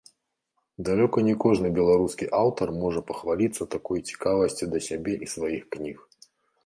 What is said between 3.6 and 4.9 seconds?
такой цікавасцю да